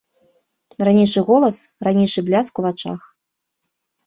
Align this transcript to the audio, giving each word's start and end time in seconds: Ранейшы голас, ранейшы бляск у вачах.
Ранейшы 0.87 1.21
голас, 1.29 1.57
ранейшы 1.89 2.19
бляск 2.31 2.53
у 2.63 2.67
вачах. 2.69 3.01